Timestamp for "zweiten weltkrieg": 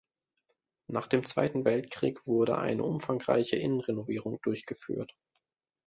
1.27-2.25